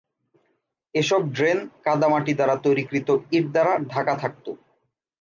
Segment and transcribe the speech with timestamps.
[0.95, 4.51] এসব ড্রেন কাদা মাটি দ্বারা তৈরিকৃত ইট দ্বারা ঢাকা থাকতো।